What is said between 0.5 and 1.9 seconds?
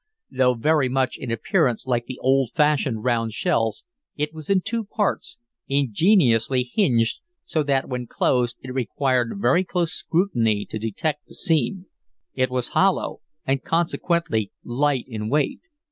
very much in appearance